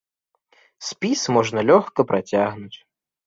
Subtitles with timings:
[0.87, 2.77] Спіс можна лёгка працягнуць.